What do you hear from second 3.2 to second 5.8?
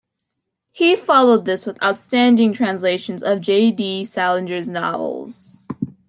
of J. D. Salinger's novels.